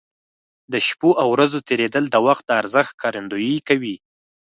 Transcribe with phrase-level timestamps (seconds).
[0.71, 3.95] د شپو او ورځو تېرېدل د وخت د ارزښت ښکارندوي کوي.